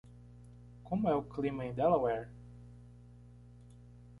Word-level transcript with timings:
Como 0.83 1.07
é 1.07 1.13
o 1.13 1.21
clima 1.21 1.63
em 1.63 1.75
Delaware? 1.75 2.27